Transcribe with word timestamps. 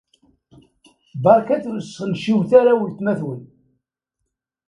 Beṛkat 1.23 1.63
ur 1.71 1.77
sxenciwet 1.81 2.51
ara 2.59 2.73
weltma-twen. 2.79 3.41